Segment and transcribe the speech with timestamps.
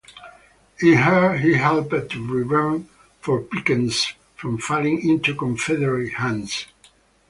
[0.81, 6.65] In her he helped to prevent Fort Pickens from falling into Confederate hands.